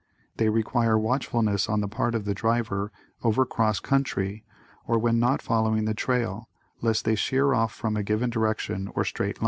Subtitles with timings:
[0.37, 4.43] They require watchfulness on the part of the driver over cross country
[4.87, 6.49] or when not following the trail,
[6.81, 9.39] lest they sheer off from a given direction or straight line.